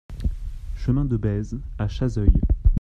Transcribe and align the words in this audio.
Chemin 0.77 1.05
de 1.05 1.15
Bèze 1.15 1.59
à 1.77 1.87
Chazeuil 1.87 2.33